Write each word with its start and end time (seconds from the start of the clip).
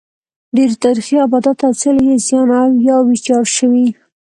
ډېری 0.55 0.75
تاریخي 0.85 1.15
ابدات 1.27 1.59
او 1.67 1.71
څلي 1.81 2.01
یې 2.09 2.15
زیان 2.27 2.49
او 2.61 2.69
یا 2.87 2.97
ویجاړ 3.07 3.43
شوي. 3.57 3.87